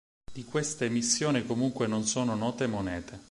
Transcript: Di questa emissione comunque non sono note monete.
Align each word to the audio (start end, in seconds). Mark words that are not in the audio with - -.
Di 0.33 0.43
questa 0.45 0.85
emissione 0.85 1.45
comunque 1.45 1.85
non 1.85 2.03
sono 2.05 2.33
note 2.33 2.65
monete. 2.65 3.19